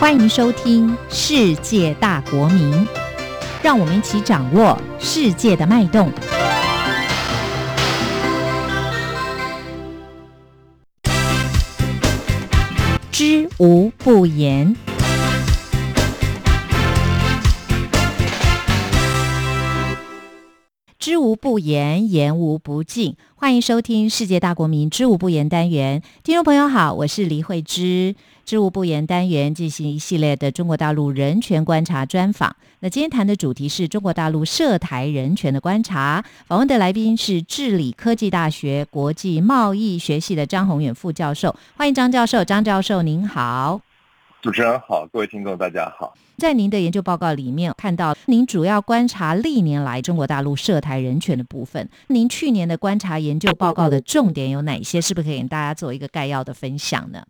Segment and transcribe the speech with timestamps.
[0.00, 2.72] 欢迎收听《世界大国民》，
[3.62, 6.10] 让我们一起掌握世界的脉动。
[13.12, 14.74] 知无不言。
[21.00, 23.16] 知无不言，言无不尽。
[23.34, 28.14] 欢迎收听《世界大国民知无不言》单元，听众朋友好，我是黎慧芝。
[28.44, 32.54] 知无不言单元进行一系列的中国大陆人权观察专访。
[32.80, 36.22] 那今天谈的主题是中国大陆涉台人权的观察。
[36.46, 41.56] 访问的来宾是治理科技大学国际贸易学系的张宏远副教授。
[41.78, 43.80] 欢迎张教授，张教授您好。
[44.42, 46.14] 主持人好，各位听众大家好。
[46.38, 51.86] 在您的研究报告里面看到，您主要观察历年来中国大陆涉台人权的部分。
[52.06, 54.98] 您去年的观察研究报告的重点有哪些？
[54.98, 57.22] 是不是可以给大家做一个概要的分享呢？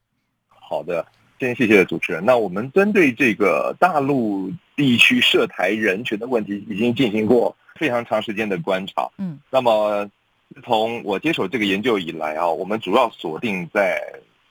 [0.51, 1.05] 好的，
[1.41, 2.25] 先谢谢主持人。
[2.25, 9.11] 那我们针对这个大陆地区涉台人权的问题，已经进行过非常长时间的观察。
[9.19, 10.09] 嗯，那么
[10.55, 14.01] 自从我接手这个研究以来啊，我们主要锁定在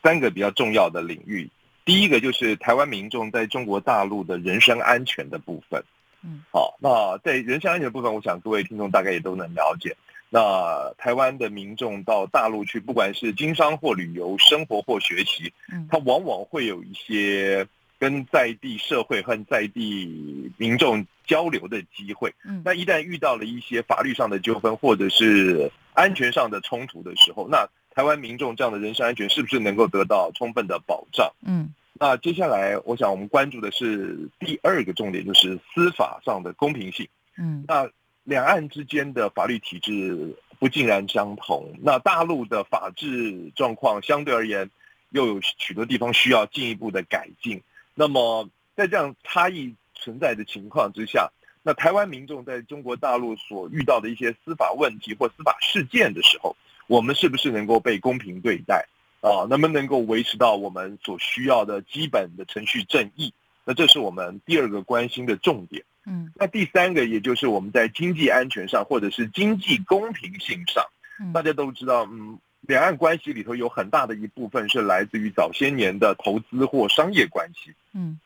[0.04, 1.50] 三个比较重要的领域。
[1.90, 5.84] 第一个就是台湾民众在中国大陆的人身安全的部分。
[6.22, 9.98] 嗯，好，那在人身安全的部分，我想各位听众大概也都能了解。
[10.30, 17.66] 那台湾的民众到大陆去，不管是经商或旅游、生活或学习，嗯，他往往会有一些
[17.98, 22.32] 跟在地社会和在地民众交流的机会。
[22.46, 31.34] 嗯，那一旦遇到了一些法律上的纠纷或者是安全上的冲突的时候，那台湾民众这样的人身安全是不是能够得到充分的保障？
[31.44, 31.74] 嗯。
[32.00, 37.08] 那接下来，我想我们关注的是第二个重点，就是司法上的公平性。
[37.38, 37.90] 嗯，那
[38.24, 44.70] 两岸之间的法律体制不尽然相同，那大陆的法治状况相对而言
[45.10, 47.62] 又有许多地方需要进一步的改进。
[47.96, 51.30] 那么在这样差异存在的情况之下，
[51.64, 56.56] 那台湾民众在中国大陆所遇到的一些司法问题或司法事件的时候，
[56.88, 58.88] 我们是不是能够被公平对待？
[59.22, 63.34] 啊，能不能够维持到我们所需要的基本的程序正义？
[63.66, 65.84] 那这是我们第二个关心的重点。
[66.06, 70.86] 嗯，那第三个，也就是我们在经济安全上，或者是经济公平性上，
[71.34, 77.74] 大家都知道，嗯，两岸关系里头有很大的一部分是来自于早些年的投资或商业关系。
[77.94, 78.20] 嗯，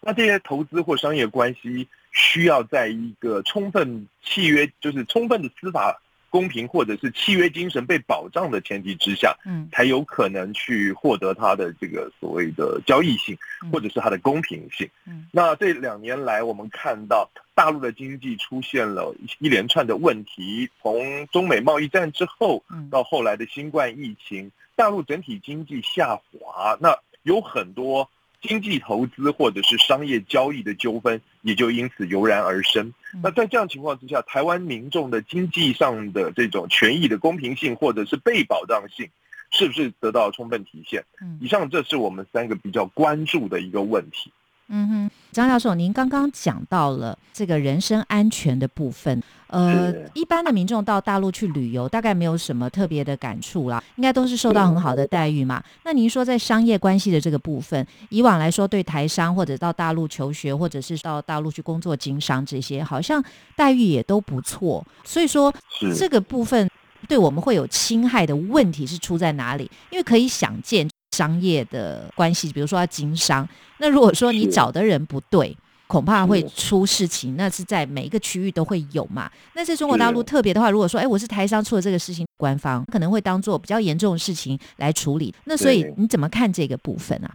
[0.00, 6.00] 那这些投资或商业关系需要在一个充分契约，就是充分的司法。
[6.34, 13.38] 公平或者是契约精神被保障的前提之下，嗯，才有可能去获得它的这个所谓的交易性，
[13.70, 14.90] 或者是它的公平性。
[15.06, 28.10] 嗯，那这两年来，我们看到大陆的经济出现了一连串的问题，从中美贸易战之后，到后来的新冠疫情，大陆整体经济下滑，那有很多。
[28.46, 32.92] 经济投资或者是商业交易的纠纷也就因此油然而生。
[33.22, 39.08] 那在这样情况之下，台湾民众的经济上的这种权益的公平性或者是被保障性，
[39.50, 41.02] 是不是得到充分体现？
[41.40, 44.30] 以上这是我们三个比较关注的一个问题。
[44.68, 49.22] 嗯哼，张教授，您刚刚讲到了这个人身安全的部分。
[49.48, 55.62] 呃，一般的民众到大陆去旅游，大概没有什么特别的感触啦，应该都是受到很好的待遇嘛。
[55.84, 63.22] 那您说在商业关系的这个部分，以往来说对台商或者到大陆求学，或者是到大陆去工作经商这些，好像
[63.54, 64.84] 待遇也都不错。
[65.04, 65.54] 所以说
[65.94, 66.68] 这个部分
[67.06, 69.70] 对我们会有侵害的问题是出在哪里？
[69.90, 70.88] 因为可以想见。
[71.14, 73.48] 商业的关系，比如说要经商，
[73.78, 77.36] 那如果说你找的人不对，恐怕会出事情。
[77.36, 79.30] 那是在每一个区域都会有嘛。
[79.54, 85.32] 那在中国大陆特别的话，如果说哎，我是台商出了这个事情，官方可能会当做比较严重的事情来处理。
[85.44, 87.30] 那所以你怎么看这个部分啊？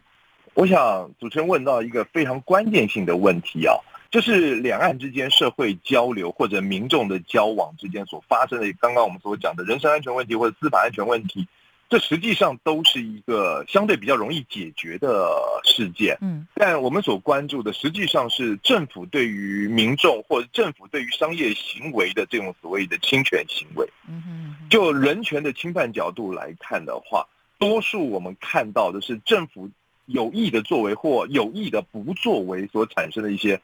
[0.56, 3.73] 我想主持人问到一个非常关键性的问题啊，
[4.11, 11.47] 就是两岸之间社会交流或者民众的交往之间所发生的，刚刚我们所讲的人身安全问题或者司法安全问题。
[11.90, 15.28] 这实际上都是一个相对比较容易解决的
[15.64, 27.28] 事件，嗯，但我们所关注的实际上是政府对于民众或者政府对于商业行为的这种所谓的侵权行为，嗯哼，就人权的侵犯角度来看的话，
[27.58, 29.68] 多数我们看到的是政府
[30.06, 33.59] 有意的作为或有意的不作为所产生的一些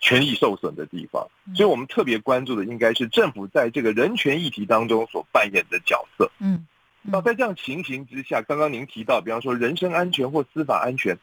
[0.00, 6.66] 权益受损的地方，所以我们特别关注的应该是政府在这个人权议题当中所扮演的角色，嗯。
[7.08, 11.16] 那在这样情形之下，刚刚您提到，比方说人身安全或司法安全，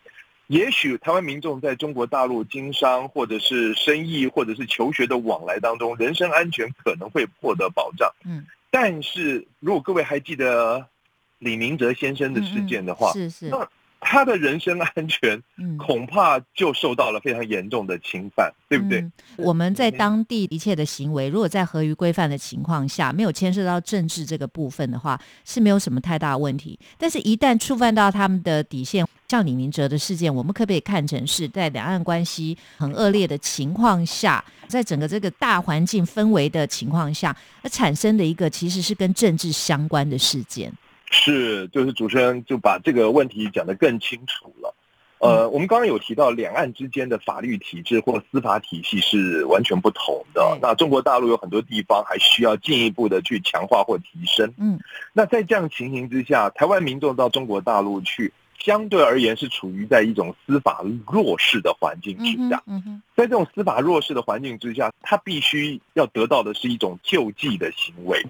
[0.48, 8.12] 也许台湾民众在中国大陆经商或者是生意或者是求学的往来当中，人身安全可能会获得保障。
[8.26, 10.88] 嗯，但是如果各位还记得
[11.40, 13.68] 李明哲先生的事件的话，是是，那
[14.04, 15.42] 他的人身安全，
[15.78, 19.04] 恐怕就受到了非常严重的侵犯，对不对？
[19.38, 26.78] 我们在当地一切的行为，如果在合于规范的情况下，没有牵涉到政治这个部分的话，是没有什么太大问题。
[26.98, 40.72] 但是，一旦触犯到他们的底线，像李明哲的事件，我们可不可以看成是在两岸关系很恶劣的情况下，在整个这个大环境氛围的情况下，而产生的一个其实是跟政治相关的事件？
[41.14, 44.76] 是，就是主持人就把这个问题讲得更清楚了。
[45.20, 50.58] 呃，我们刚刚有提到，两岸之间的法律体制或司法体系是完全不同的。
[50.62, 54.54] 那中国大陆有很多地方还需要进一步的去强化或提升。
[54.58, 54.78] 嗯，
[55.14, 62.64] 那在这样情形之下，台湾民众到中国大陆去，相对而言是处于在一种司法弱势的环境之下。
[63.16, 68.26] 在这种司法弱势的环境之下，他必须要得到的是一种救济的行为。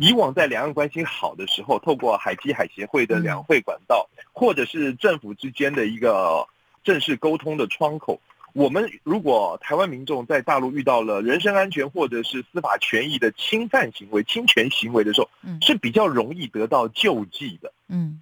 [0.00, 6.48] 以往在两岸关系好的时候，透过海基海协会的两会管道，或者是政府之间的一个
[6.82, 8.20] 正式沟通的窗口，
[8.54, 15.28] 我们如果台湾民众在大陆遇到了人身安全或者是司法权益的侵犯行为、侵权行为的时候，
[15.60, 17.72] 是比较容易得到救济的。
[17.86, 18.20] 嗯，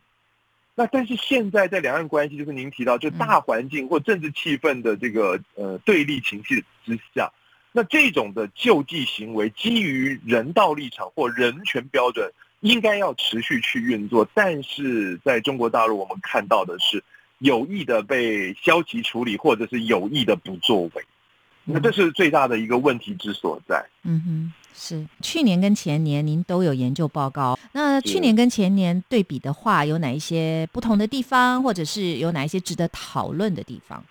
[0.83, 7.31] 那但是现在在两岸关系，就是您提到就大环境或政治气氛的这个呃对立情绪之下。
[7.71, 14.29] 那这种的救济行为，基于人道立场或人权标准，应该要持续去运作。
[14.35, 17.05] 但是在中国大陆，我们看到的是
[17.39, 21.05] 有意的被消极处理，或者是有意的不作为。
[21.65, 23.85] 那这是最大的一个问题之所在。
[24.03, 27.59] 嗯哼，是去年跟前年您都有研究报告。
[27.73, 34.05] 那去年跟前年对比的话，有哪一些不同的地方，或者是有哪一些值得讨论的地方？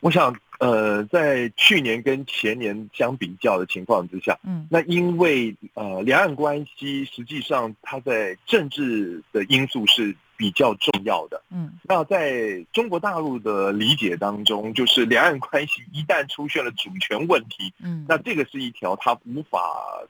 [0.00, 0.34] 我想。
[0.60, 19.60] 呃，在去年跟前年相比较的情况之下，嗯，那因为呃，两岸关系实际上它在政治的因素是比较重要的，嗯，那在中国大陆的理解当中，就是两岸关系一旦出现了主权问题，嗯，那这个是一条他无法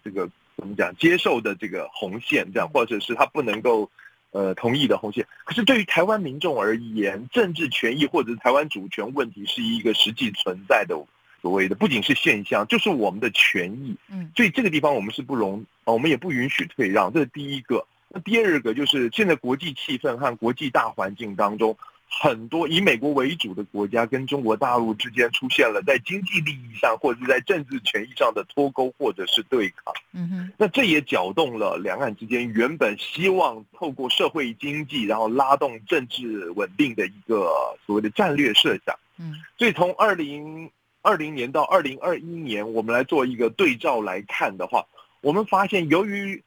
[0.04, 3.90] 这个怎么讲接受的这个红线，这样，或者是他不能够。
[4.30, 5.26] 呃，同意的红线。
[5.44, 10.94] 可是对于台湾民众而言，政治权益或者是台湾主权问题是一个实际存在的
[11.40, 13.96] 所谓的，不仅是现象，就是我们的权益。
[14.10, 17.10] 嗯，所以这个地方我们是不容，我们也不允许退让。
[17.10, 17.86] 这是第一个。
[18.08, 21.76] 那第二个就是现在国际气氛和国际大环境当中。
[22.10, 29.92] 很多以美国为主的国家跟中国大陆之间出现了在经济利益上或者是在政治权益上的脱钩或者是对抗。
[30.14, 37.52] 嗯哼，那这也搅动了两岸之间原本希望透过社会经济然后拉动政治稳定的一个
[37.84, 38.98] 所谓的战略设想。
[39.18, 40.70] 嗯，所以从二零
[41.02, 44.86] 二零年到二零二一年，我们来做一个对照来看的话，
[45.20, 46.42] 我们发现由于。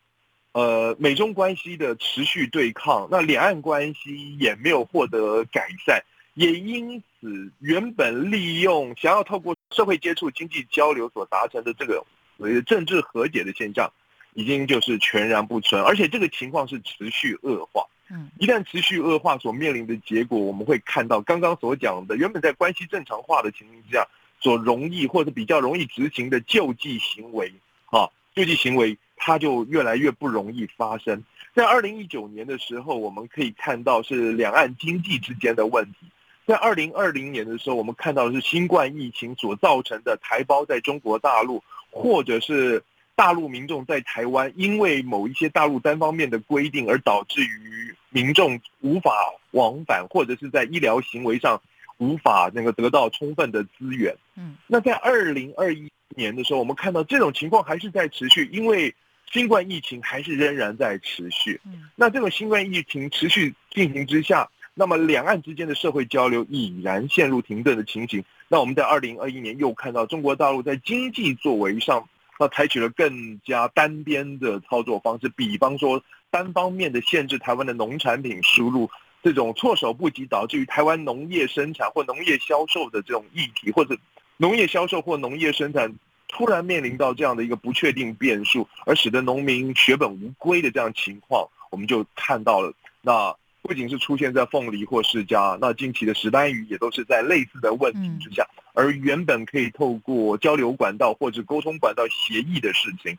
[0.54, 6.04] 呃，美中关系的持续对抗，那两岸关系也没有获得改善，
[6.34, 12.04] 也因此原本利用想要透过社会接触、经济交流所达成的这个
[12.36, 13.90] 所谓的政治和解的现象，
[14.34, 17.86] 已经就是全然不存，而且这个情况是持续恶化。
[18.10, 24.06] 嗯，一旦持续恶化，所面临的结果，我们会看到刚刚所讲的，原本在关系正常化的情形之下，
[24.42, 27.54] 所容易或者比较容易执行的救济行为，
[27.86, 28.98] 啊，救济行为。
[29.24, 31.24] 它就越来越不容易发生。
[31.54, 36.08] 在二零一九年的时候，我们可以看到是两岸经济之间的问题；
[36.48, 42.84] 在二零二零年的时候，我们看到的是新冠疫情所造成的台胞在中国大陆，或者是
[43.16, 49.12] 大陆民众在台湾，因为某一些大陆单方面的规定而导致于民众无法
[49.52, 51.62] 往返，或者是在医疗行为上
[51.98, 54.16] 无法那个得到充分的资源。
[54.36, 58.96] 嗯，那在二零二一年的时候，我们看到这种情况还是在持续，因为。
[59.32, 61.60] 新冠疫情还是仍然在持续，
[61.96, 68.22] 那这个新冠疫情持续进行之下，那么两岸之间的社会交流已然陷入停顿的情形。
[68.50, 78.90] 那我们在二零二一年又看到中国大陆在经济作为上，那采取了更加单边的操作方式，比方说单方面的限制台湾的农产品输入，
[79.24, 83.98] 这种措手不及，导致于台湾农业生产或农业销售的这种议题，或者
[84.36, 85.96] 农业销售或农业生产。
[86.32, 92.74] 突然面临到这样的一个不确定变数，而使得农民血本无归的这样情况，我们就看到了。
[93.02, 98.48] 那不仅是出现在凤梨或释迦，那近期的石斑鱼也都是在类似的问题之下。
[98.74, 103.18] 而原本可以透过交流管道或者沟通管道协议的事情，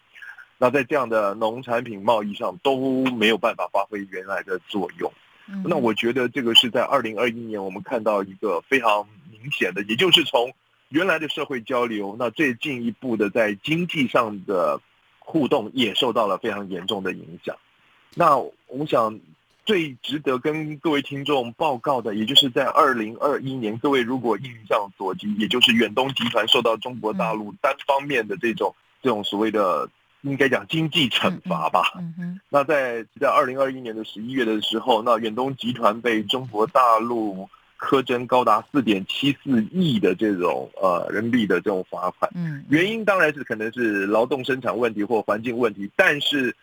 [0.57, 5.13] 那在这样的农产品贸易上都没有办法发挥原来的作用。
[5.65, 10.51] 那我觉得这个是在二零二一年我们看到一个非常明显的，也就是从。
[10.93, 14.81] 原来的社会交流，那最进一步的在经济上的
[15.19, 17.57] 互动也受到了非常严重的影响。
[18.15, 19.19] 那我想，
[19.65, 29.89] 最值得跟各位听众报告的，也就是在二零二一年，各位如果印象所及，也就是远东集团受到中国大陆单方面的这种这种所谓的
[30.21, 31.85] 应该讲经济惩罚吧。
[32.51, 37.49] 那在在二零二一年的十一月的时候，那远东集团被中国大陆
[37.83, 42.31] 苛征高达四点七四亿的这种呃人民币的这种罚款。
[42.35, 46.55] 嗯，原因当然是可能是劳动生产问题或环境问题，但是。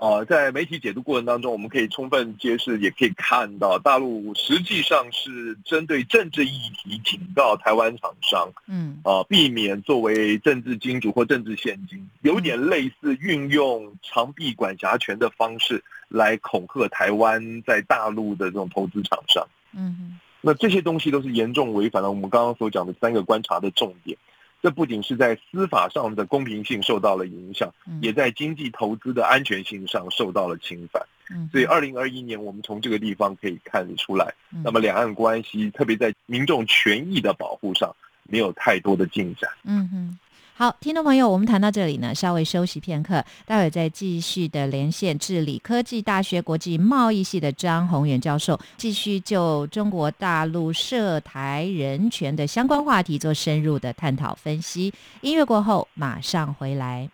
[0.00, 19.44] 啊，在媒体解读过程当中，我们可以充分揭示，也可以看到，大陆实际上是针对政治议题警告台湾厂商，嗯，啊，避免作为政治金主或政治现金，有点类似运用长臂管辖权的方式来恐吓台湾在大陆的这种投资厂商。
[19.72, 24.16] 嗯，那这些东西都是严重违反了我们刚刚所讲的三个观察的重点。
[24.60, 31.00] 这不仅是在司法上的公平性受到了影响，也在经济投资的安全性上受到了侵犯。
[31.52, 39.48] 所以，二零二一年我们从这个地方可以看得出来，那么两岸关系，特别在民众权益的保护上，没有太多的进展。
[39.62, 40.18] 嗯哼。
[40.58, 54.92] 好，听众朋友，我们谈到这里呢，稍微休息片刻，待会再继续的连线治理科技大学国际贸易系的张宏远教授，继续就中国大陆涉台人权的相关话题做深入的探讨分析。
[55.20, 57.08] 音乐过后马上回来。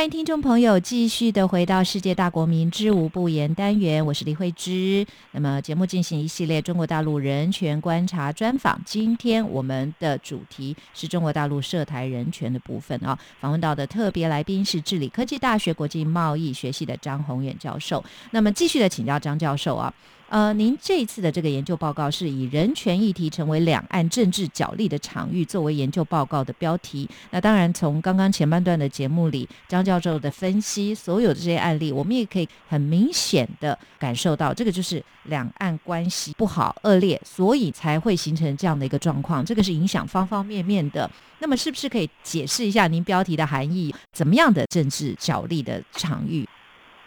[0.00, 5.06] 欢迎听众朋友继续的回到《世界大国民之无不言》单元，我是李慧芝。
[5.32, 13.18] 那么节目进行一系列中国大陆人权观察专访，今天我们的主题是中国大陆涉台人权的部分啊。
[13.40, 18.02] 访问到的特别来宾是治理科技大学国际贸易学系的张宏远教授。
[18.30, 19.92] 那么继续的请教张教授啊。
[20.30, 27.08] 呃，您这一次的这个研究报告是以人权议题成为两岸政治角力的场域作为研究报告的标题。
[27.30, 39.44] 那当然，从刚刚前半段的节目里，张教授的分析，所有的这些案例，我们也可以很明显的感受到，这个就是两岸关系不好、恶劣，所以才会形成这样的一个状况。
[39.44, 41.10] 这个是影响方方面面的。
[41.40, 43.92] 那么，是不是可以解释一下您标题的含义？
[44.12, 46.48] 怎么样的政治角力的场域？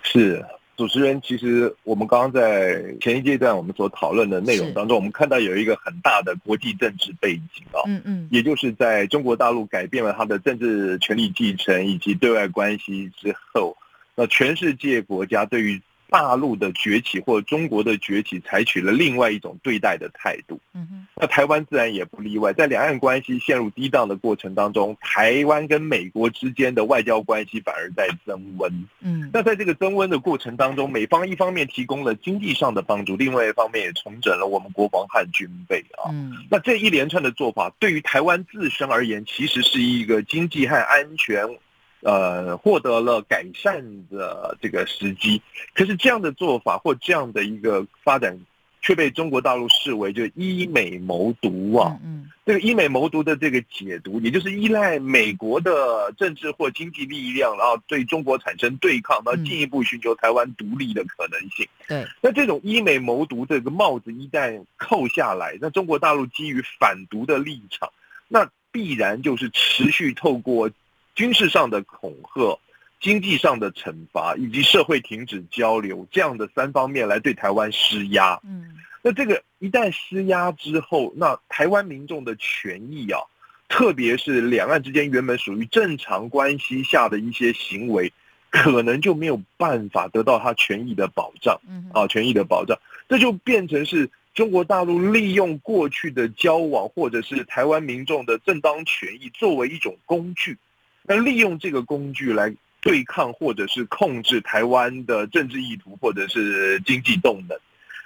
[0.01, 0.45] 是。
[0.75, 13.77] 主持人，其实我们刚刚在前一阶段我们所讨论的内容当中，我们看到有一个很大的国际政治背景啊，嗯嗯，也就是在中国大陆改变了它的政治权力继承以及对外关系之后，
[14.15, 15.81] 那全世界国家对于。
[16.13, 20.59] 大陆的崛起或中国的崛起，采取了另外一种对待的态度。
[20.75, 22.53] 嗯哼，那台湾自然也不例外。
[22.53, 28.71] 在两岸关系陷入低档的过程当中，台湾跟美国之间的外交关系反而在增温。
[28.99, 36.11] 嗯，那在这个增温的过程当中，美方一方面提供了经济上的帮助，另外一方面也重整了我们国防和军备啊。
[36.11, 41.43] 嗯，那这一连串的做法，对于台湾自身而言，其实是一个经济和安全。
[42.03, 45.41] 呃，获得了改善的这个时机，
[45.73, 48.37] 可是这样的做法或这样的一个发展，
[48.81, 51.97] 却被中国大陆视为就医美谋独啊。
[52.03, 61.65] 嗯，这个医美谋独的这个解读，也就是依赖美国的政治或经济力量，然后对中国产生对抗，然后进一步寻求台湾独立的可能性。
[61.87, 67.89] 对，那这种医美谋独这个帽子一旦扣下来，那中国大陆基于反独的立场，
[68.27, 70.69] 那必然就是持续透过。
[71.15, 72.59] 军事上的恐吓、
[72.99, 78.39] 经济上的惩罚以及社会停止交流这样的三方面来对台湾施压。
[78.43, 83.19] 嗯，那这个一旦施压之后，那台湾民众的权益啊，
[83.67, 88.11] 特别是两岸之间原本属于正常关系下的一些行为，
[88.49, 91.59] 可能就没有办法得到他权益的保障。
[91.67, 92.79] 嗯，啊，权益的保障，
[93.09, 100.57] 这就变成是中国大陆利用过去的交往或者是台湾民众的正当权益作为一种工具。
[101.05, 107.57] 那利用这个工具来对抗或者是控制台湾的政治意图或者是经济动能，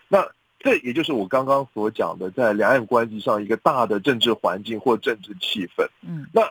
[0.08, 0.28] 那
[0.60, 5.88] 这也就是我刚刚所讲的，在两岸关系上一个大的政治环境或政治气氛。
[6.02, 6.42] 嗯，那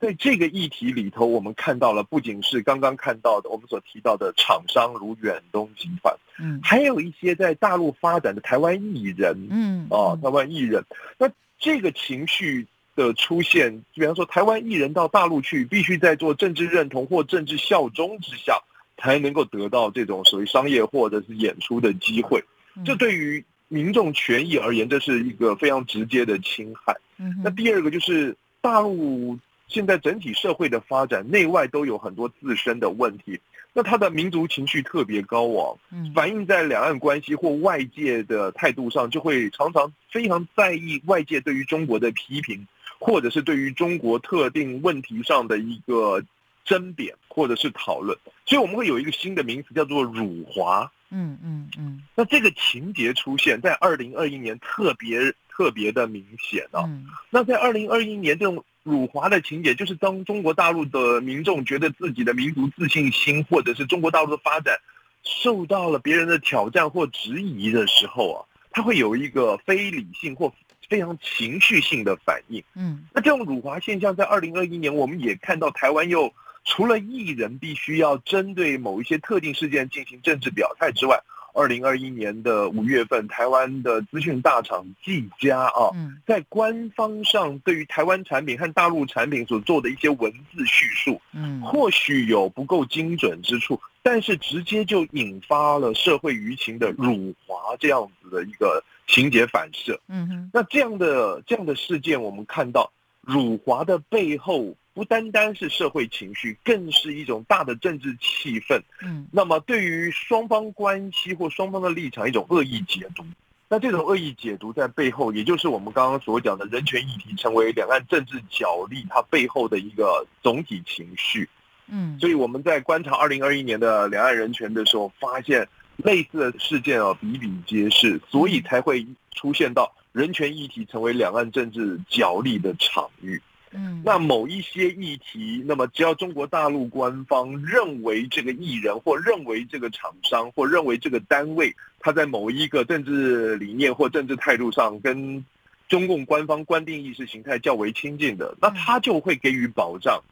[0.00, 10.84] 在这个议题里头，我们看到了不仅是刚刚看到的我们所提到的厂商如远东集团，嗯，还有一些在大陆发展的台湾艺人，嗯，啊，台湾艺人，
[11.18, 12.66] 那这个情绪。
[12.96, 18.60] 的出现，比方说台湾艺人到大陆去，必须在做政治认同或政治效忠之下，
[18.96, 22.42] 才能够得到这种所谓商业或者是演出的机会。
[22.84, 26.96] 这对于民众权益而言，这是一个非常直接的侵害。
[27.44, 29.38] 那第二个就是大陆
[29.68, 33.40] 现在整体社会的发展，内外都有很多自身的问题。
[33.72, 35.76] 那他的民族情绪特别高昂，
[36.14, 42.66] 反映在两岸关系或外界的态度上，就会常常非常在意外界对于中国的批评，
[42.98, 46.22] 或者是对于中国特定问题上的一个
[46.64, 48.18] 争辩或者是讨论。
[48.44, 50.90] 所以我们会有一个新的名词叫做辱华。
[51.10, 52.02] 嗯嗯嗯。
[52.14, 56.88] 那这个情节出现在二零二一年特别特别的明显啊。
[57.30, 58.64] 那在二零二一年这种。
[58.86, 64.78] 辱华的情节，就是当中国大陆的民众觉得自己的民族自信心，或者是中国大陆的发展
[65.24, 68.38] 受到了别人的挑战或质疑的时候啊，
[68.70, 70.54] 他会有一个非理性或
[70.88, 72.62] 非常情绪性的反应。
[72.74, 76.32] 嗯，那这种辱华现象在二零二一年，我们也看到台湾又
[76.64, 81.20] 除了艺人必须要针对某一些特定事件进行政治表态之外。
[81.58, 85.88] 二零二一年的五月份，台湾的资讯大厂技嘉啊，
[86.26, 100.00] 在官方上对于台湾产品和大陆产品所做的一些文字叙述，嗯，或许有不够精准之处，但是直接就引发了社会舆情的辱华这样子的一个情节反射。
[100.08, 104.74] 嗯哼，那这样的这样的事件，我们看到辱华的背后。
[104.96, 108.80] 不单单是社会情绪，更是一种大的政治气氛。
[109.02, 113.22] 嗯，那么对于双方关系或双方的立场，一种恶意解读。
[113.68, 121.46] 那这种恶意解读在背后，也就是我们刚刚所讲的人权议题成为两岸政治角力，它背后的一个总体情绪。
[121.88, 133.40] 嗯，所以我们在观察二零二一年的两岸人权的时候，发现类似的事件啊比比皆是，所以才会出现到人权议题成为两岸政治角力的场域。
[133.72, 145.44] 嗯，那某一些议题，那么只要中国大陆官方认为这个艺人，或认为这个厂商，或认为这个单位，他在某一个政治理念或政治态度上跟
[145.88, 150.22] 中共官方官定意识形态较为亲近的，那他就会给予保障。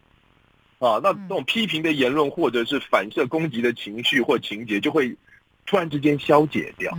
[0.79, 5.15] 啊，那这种批评的言论或者是反射攻击的情绪或情节，就会
[5.67, 6.97] 突然之间消解掉。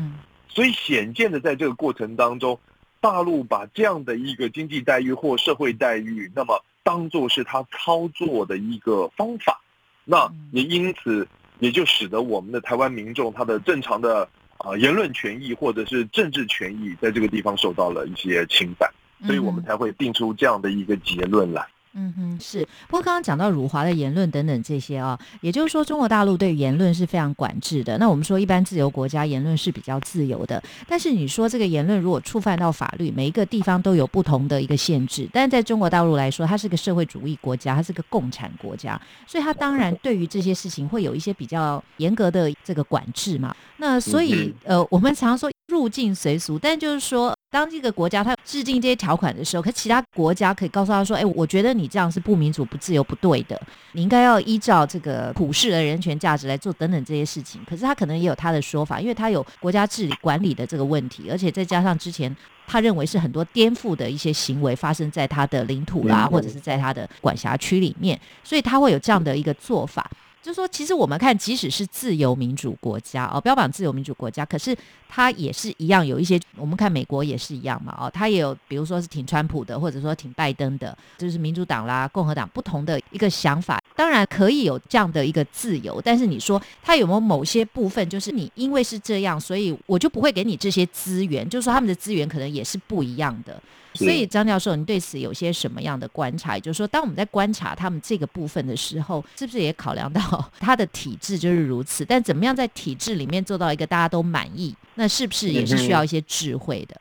[0.47, 2.59] 所以显见的，在这个过程当中。
[3.01, 9.61] 大陆把这样的一个经济待遇或社会待遇，那么当做是他操作的一个方法，
[10.05, 11.27] 那也因此
[11.59, 18.91] 也就使得我们的台湾民众他的正常的啊言论权益或者是政治权益在这个地方受到了一些侵犯，
[19.27, 21.63] 所以我们才会定出这样的一个结论来。
[21.97, 22.59] 嗯哼，是。
[22.87, 27.97] 不过刚刚讲到辱华的言论等等这些啊，也就是说中国大陆对言论是非常管制的。
[27.97, 35.25] 那我们说一般自由国家言论是比较自由的，但是你说这个言论如果触犯到法律，每一个地方都有不同的一个限制。
[35.31, 43.55] 但是在中国大陆来说，它是个社会主义国家，它是个共产国家，所以它当然对于这些事情会有一些比较严格的这个管制嘛。
[43.77, 47.33] 那所以呃，我们常说入境随俗，但就是说。
[47.51, 53.61] 当这个国家它制定这些条款的时候，可其他国家可以告诉他说：“哎，我觉得你这样是不民主、不自由、不对的，
[53.93, 62.35] 你应该要依照这个普世的人权价值来做等等这些事情。”可是他可能也有他的说法，因为他有国家治理管理的这个问题，而且再加上之前
[62.67, 70.09] 他认为是很多颠覆的一些行为发生在他的领土啦，或者是在他的管辖区里面，所以他会有这样的一个做法。
[70.45, 74.77] 就说，其实我们看，即使是自由民主国家哦，标榜自由民主国家，可是
[75.09, 76.39] 它也是一样有一些。
[76.55, 83.81] 我们看美国也是一样嘛，哦，它也有，比如说是挺川普的，或者说挺拜登的，就是民主党啦、共和党不同的一个想法。
[83.95, 91.49] 当然可以有这样的一个自由，但是你说它有没有某些部分，就是你因为是这样，所以我就不会给你这些资源？
[91.49, 93.59] 就是说他们的资源可能也是不一样的。
[93.93, 96.59] 所以张教授，你对此有些什么样的观察？
[96.59, 100.19] 就是说，当我们在观察他们这个部分的时候，是不是也考量到
[100.59, 102.05] 他的体制就是如此？
[102.05, 104.75] 但怎么样在体制里面做到一个大家都满意？
[104.95, 106.99] 那是不是也是需要一些智慧的？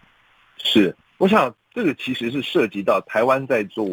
[0.58, 3.86] 是，我想这个其实是涉及到台湾在做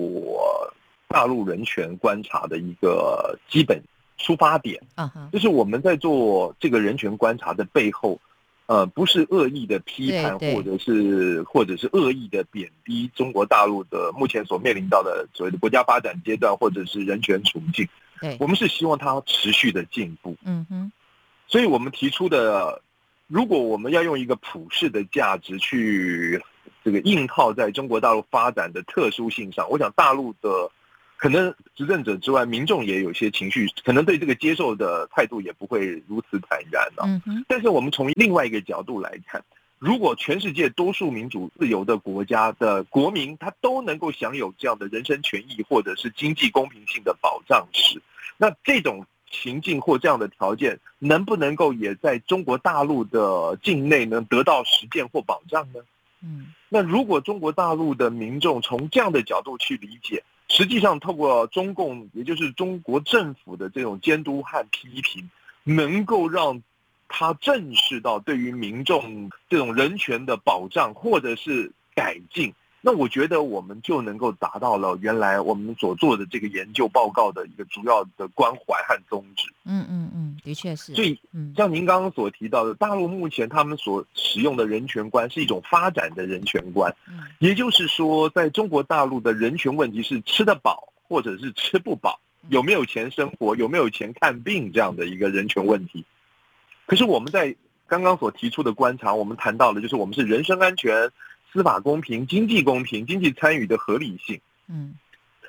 [1.07, 3.81] 大陆人权观察的一个基本
[4.17, 4.81] 出发点。
[4.95, 8.19] 嗯哼，就是我们在做这个人权观察的背后。
[8.67, 17.85] 呃，不是恶意的批判，或者是或者是恶意的贬低中国大陆的目前所面临到的所谓的国家发展阶段，或者是人权处境。
[18.21, 20.37] 对，我们是希望它持续的进步。
[20.45, 20.91] 嗯哼，
[21.47, 22.81] 所以我们提出的，
[23.27, 26.41] 如果我们要用一个普世的价值去
[26.85, 30.71] 这个硬套在中国大陆发展的特殊性上，我想大陆的。
[31.17, 37.03] 可能执政者之外，民众也有些情绪，可能对这个接受的态度也不会如此坦然了。
[37.05, 39.39] 嗯哼但是我们从另外一个角度来看，
[39.77, 48.01] 如果全世界多数民主自由的国家的国民，他都能够享有这样的人身权益或者是经济公平性的保障时，
[48.41, 55.81] 那这种情境或这样的条件，能不能够也在中国大陆的境内能得到实践或保障呢？
[56.23, 65.29] 嗯，那如果中国大陆的民众从这样的角度去理解，实际上透过中共，也就是中国政府的这种监督和批评，
[65.63, 66.63] 能够让
[67.07, 72.55] 他正视到对于民众这种人权的保障或者是改进。
[72.83, 79.47] 那我觉得我们就能够达到了原来我们所做的这个研究报告的一个主要的关怀和宗旨。
[79.65, 80.95] 嗯嗯嗯，的确是。
[80.95, 81.19] 所以，
[81.55, 86.91] 像您刚刚所提到的，大陆目前他们所使用的人权观是一种发展的人权观。
[87.07, 96.03] 嗯，也就是说，在中国大陆的人权问题是吃得饱或者是吃不饱，有没有钱生活，有没有钱看病这样的一个人权问题。
[96.87, 101.11] 可是我们在刚刚所提出的观察，我们谈到了就是我们是人身安全。
[101.51, 104.95] 司法公平、经济公平、经济参与的合理性，嗯，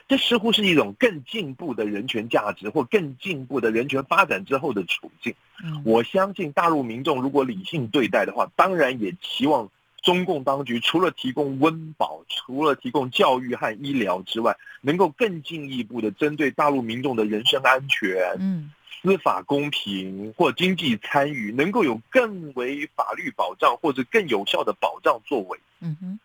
[0.08, 5.34] 这似乎是一种更进步的人权价值，或更进步的人权发展之后的处境。
[5.62, 9.70] 嗯，我相信大陆民众如果理性对待的话，当然也期望
[10.02, 18.72] 中共当局除了提供温饱、除了提供教育和医疗之外，能够更进一步的针对大陆民众的人身安全，嗯。
[19.02, 25.58] 司法公平或经济参与能够有更为法律保障或者更有效的保障作为。
[25.80, 26.20] 嗯哼，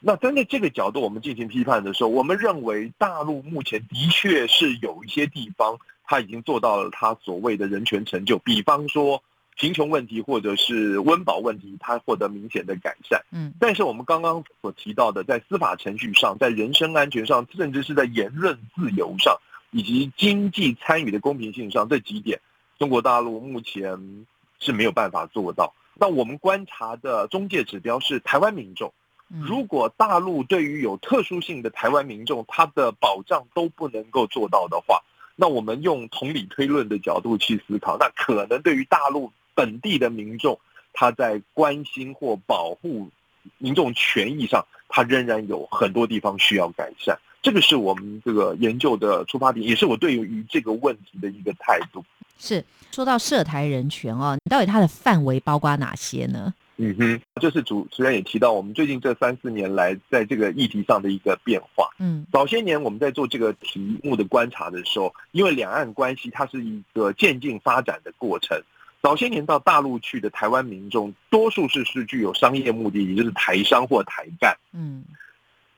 [0.00, 9.22] 那站在这个角度，我们进行批判的时候，我们认为大陆目前的确是有一些地方，他已经做到了他所谓的人权成就，比方说
[9.56, 13.22] 贫穷问题或者是温饱问题，它获得明显的改善。
[13.30, 19.38] 嗯，但是我们刚刚所提到的，在司法程序上，在人身安全上，甚至是在言论自由上。
[19.74, 22.40] 以及经济参与的公平性上这几点，
[22.78, 24.24] 中国大陆目前
[24.60, 25.74] 是没有办法做到。
[25.94, 28.92] 那我们观察的中介指标是台湾民众。
[29.26, 35.02] 如果大陆对于有特殊性的台湾民众，他的保障都不能够做到的话，
[35.34, 40.60] 那我们用同理推论的角度去思考，那可能对于大陆本地的民众，
[40.92, 43.10] 他在关心或保护
[43.58, 47.18] 民众权益上，他仍然有很多地方需要改善。
[47.44, 52.02] 这个是我们这个研究的出发点，也是我对于这个问题的一个态度。
[52.38, 56.54] 是说到涉台人权哦，到底它的范围包括哪些呢？
[56.78, 61.90] 嗯哼，就是主持人也提到，我们最近这三四年来在这个议题上的一个变化。
[61.98, 68.58] 嗯，早些年我们在做这个题目的观察的时候，因为两岸关系它是一个渐进发展的过程，
[69.02, 74.56] 早些年到大陆去的台湾民众，多数是是具有商业目的，也就是台商或台干。
[74.72, 75.04] 嗯。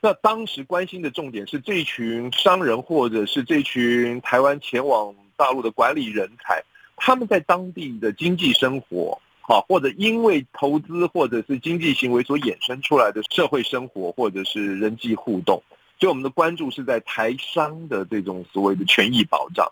[0.01, 6.63] 那当时关心的重点是这群商人，或者是这群台湾前往大陆的管理人才，
[6.97, 15.63] 他们在当地的经济生活，好，或者因为投资或者是经济行为所衍生出来的社会生活，或者是人际互动，
[15.99, 19.67] 所以我们的关注是在台商的这种所谓的权益保障。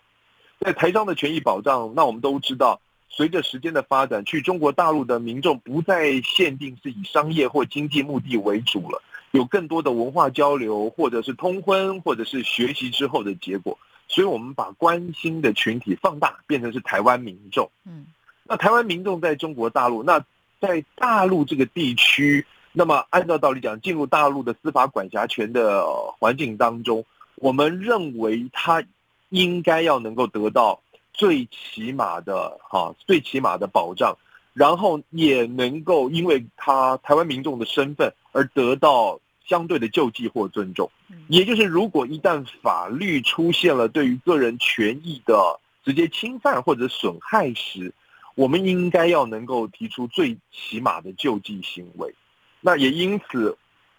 [0.59, 9.01] 在台商的权益保障，那我们都知道，随着时间的发展，去中国大陆的民众不再限定是以商业或经济目的为主了。
[9.35, 17.69] 有更多的文化交流，或者是通婚，或者是学习之后的结果，所以我们把关心的群体放大，变成是台湾民众。
[17.85, 18.05] 嗯，
[18.45, 20.23] 那台湾民众在中国大陆，那
[20.61, 25.85] 在大陆这个地区，那么按照道理讲，进入大陆的司法管辖权的
[26.17, 27.03] 环境当中，
[27.35, 28.83] 我们认为他
[29.29, 34.17] 应该要能够得到最起码的哈，最起码的保障。
[34.53, 40.89] 然后也能够因为他台湾民众的身份而得到相对的救济或尊重，
[41.27, 47.93] 也就是如果一旦法律出现了对于个人权益的直接侵犯或者损害时，
[48.35, 52.13] 我们应该要能够提出最起码的救济行为。
[52.61, 53.57] 那也因此。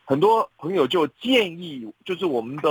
[0.09, 2.71] 很多朋友就建议，就是我们的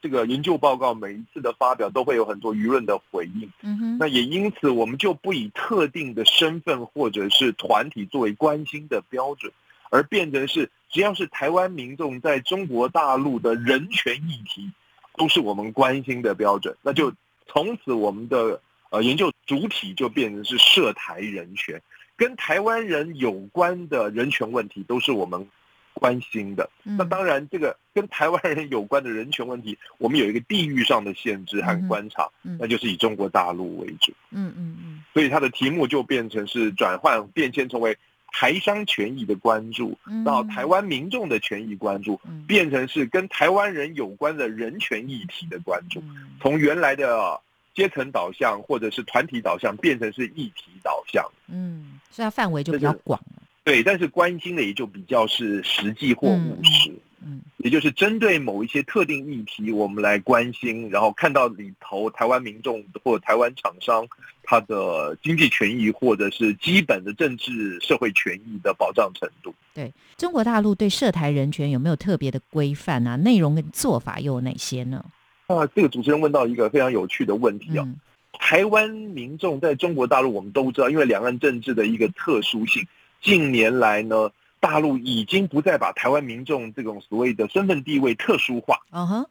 [0.00, 3.52] 这个研究报告每一次的发表都会有很多舆论的回应。
[3.60, 9.52] 嗯哼，那也因此我们就不以特定的身份或者是团体作为关心的标准，
[9.90, 14.70] 而变成是只要是台湾民众在中国大陆的人权议题，
[15.16, 16.74] 都是我们关心的标准。
[16.80, 17.12] 那就
[17.46, 21.82] 从此我们的呃研究主体就变成是涉台人权，
[22.16, 25.46] 跟台湾人有关的人权问题都是我们。
[25.92, 34.12] 关心的，那当然，这个跟台湾人有关的人权问题，我们有一个地域上的限制和观察，那就是以中国大陆为主。
[34.30, 37.98] 嗯嗯嗯，所以它的题目就变成是转换变迁，成为
[38.32, 46.02] 台商权益的关注，到台湾民众的权益关注，变成是跟台湾人有关的人权议题的关注，
[46.40, 47.40] 从原来的
[47.74, 51.24] 阶层导向或者是团体导向，变成是议题导向。
[51.48, 53.20] 嗯，所以它范围就比较广。
[53.62, 56.90] 对，但是关心的也就比较是实际或务实。
[56.90, 57.00] 嗯，
[57.58, 64.06] 也就是针对某一些特定议题，我们来关心，然后看到里头台湾民众或台湾厂商
[64.42, 69.54] 他的经济权益或者是基本的政治社会权益的保障程度。
[69.74, 73.16] 对中国大陆对涉台人权有没有特别的规范啊？
[73.16, 75.04] 内容跟做法又有哪些呢？
[75.46, 77.86] 啊，这个主持人问到一个非常有趣的问题啊。
[78.32, 82.86] 台湾民众在中国大陆，我们都知道，因为两岸政治的一个特殊性，
[83.20, 84.30] 近年来呢。
[84.60, 88.78] 大陆已经不再把台湾民众这种所谓的身份地位特殊化。
[88.92, 89.26] 嗯哼，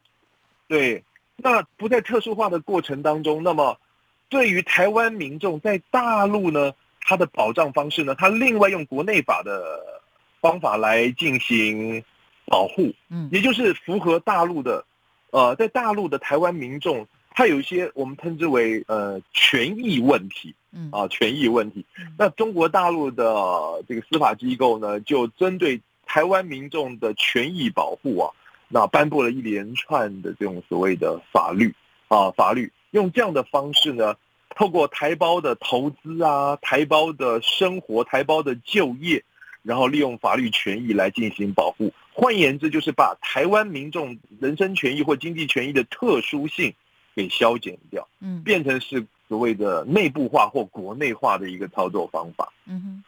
[0.68, 1.04] 对，
[1.38, 3.80] 那不在特殊化的过程当中，那么
[4.28, 10.02] 对于台湾民众在大陆呢，他的保障方式呢，他另外用国内法的
[10.42, 12.04] 方法来进行
[12.46, 12.92] 保护。
[13.10, 14.84] 嗯，也就是符合大陆的，
[15.32, 17.08] 呃，在大陆的台湾民众。
[17.40, 21.86] 它有一些我们称之为呃权益问题，嗯啊权益问题。
[22.18, 23.24] 那中国大陆的
[23.88, 28.30] 这个司法机构呢，就针对台湾民众的权益保护啊，
[28.68, 31.74] 那颁布了一连串的这种所谓的法律
[32.10, 34.18] 啊法律，用这样的方式呢，
[34.54, 39.24] 透过台胞的投资啊、台胞的生活、台胞的就业，
[39.64, 41.94] 然后利用法律权益来进行保护。
[42.12, 46.74] 换言之，就是把台湾民众人身权益或经济权益的特殊性。
[47.16, 53.04] 给消减掉，嗯，变成是所谓的内部化或国内化的一个操作方法，嗯哼。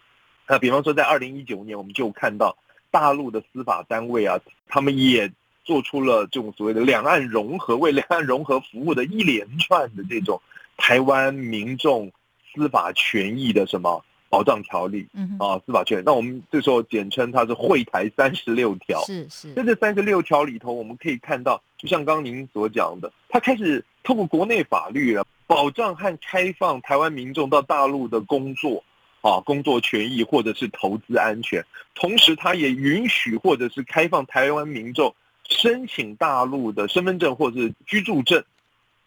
[0.48, 2.58] 那比方说，在二零一九年，我们就看到
[2.90, 5.32] 大陆的司法单位啊，他们也
[5.64, 10.42] 做出了这种所谓的两岸融合、为两岸融合服务的一连串的这种
[10.78, 12.12] 台湾民众
[12.54, 14.04] 司法权益的什么。
[14.32, 19.04] 保障条例，嗯啊，司法权，那我们这时候简称它是会台三十六条。
[19.04, 28.84] 是是，在这三十六条里头，我们可以看到，就像刚刚您所讲的，它开始透过国内法律啊，保障和开放台湾民众到大陆的工作
[29.22, 35.14] 啊，工作权益或者是投资安全，同时它也允许或者是开放台湾民众
[35.48, 38.44] 申请大陆的身份证或者是居住证。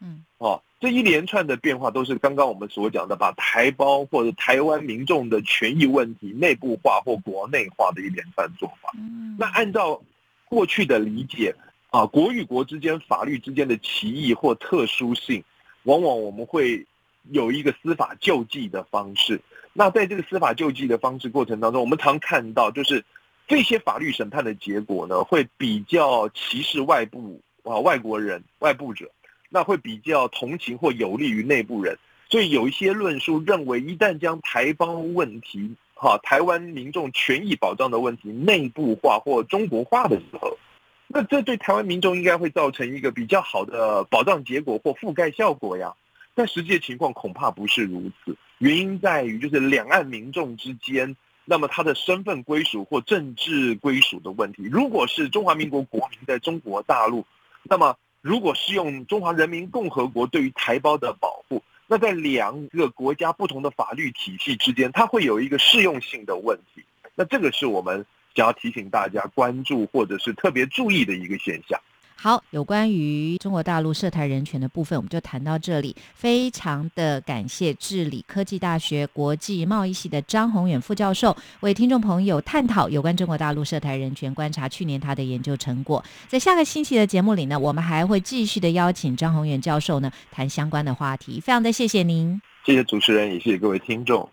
[0.00, 8.90] 嗯，哦，这一连串的变化都是刚刚我们所讲的，把台胞或者台湾民众的权益问题内部化或国内化的一连串做法。
[8.98, 10.02] 嗯，那按照
[10.46, 11.54] 过去的理解
[11.94, 15.44] 啊，国与国之间法律之间的歧义或特殊性，
[15.84, 16.84] 往往我们会
[17.30, 19.40] 有一个司法救济的方式。
[19.72, 23.04] 那在这个司法救济的方式过程当中，我们常看到就是
[23.46, 29.08] 这些法律审判的结果呢，会比较歧视外部啊外国人外部者。
[29.48, 31.96] 那会比较同情或有利于内部人，
[32.28, 40.58] 所以有一些论述认为，一旦将台邦问题、哈台湾民众权益保障的问题内部化或中国化的时候，
[41.06, 45.94] 那这对台湾民众应该会造成一个比较好的保障结果或覆盖效果呀。
[46.34, 57.24] 但实际情况恐怕不是如此，原因在于就是两岸民众之间，那么他的身份归属或政治归属的问题，如果是中华民国国民在中国大陆，
[57.62, 57.96] 那么。
[58.26, 66.82] 如果是用中华人民共和国对于台胞的保护，那在两个国家不同的法律体系之间，它会有一个适用性的问题。
[67.14, 71.78] 那这个是我们想要提醒大家关注或者是特别注意的一个现象。
[72.16, 75.94] 好，有关于中国大陆涉台人权的部分，我们就谈到这里。
[76.14, 86.02] 非常的感谢治理科技大学国际贸易系的张宏远副教授为听众朋友探讨有关中国大陆涉台人权观察去年他的研究成果。
[86.26, 91.40] 在下个星期的节目里呢，我们还会继续的邀请张宏远教授呢谈相关的话题。
[91.40, 94.26] 非常的谢谢您，谢谢主持人，也谢谢各位听众。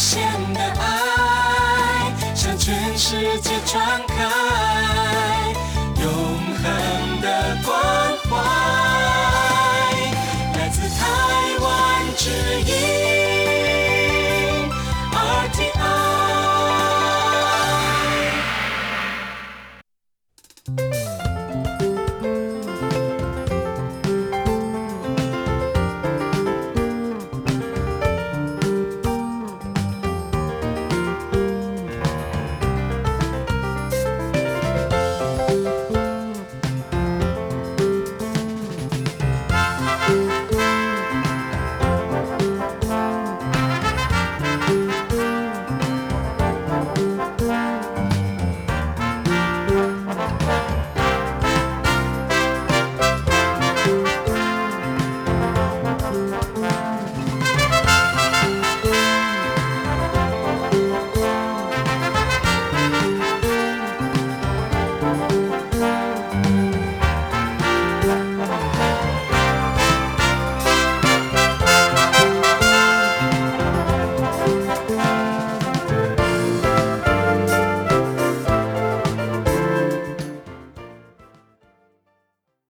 [0.00, 0.29] share.